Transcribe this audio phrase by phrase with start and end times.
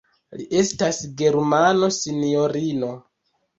[0.37, 2.93] Li estas Germano, sinjorino.